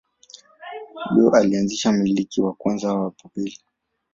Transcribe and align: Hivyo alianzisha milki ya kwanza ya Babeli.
Hivyo 1.15 1.31
alianzisha 1.33 1.91
milki 1.91 2.41
ya 2.41 2.51
kwanza 2.51 2.87
ya 2.87 3.11
Babeli. 3.23 3.59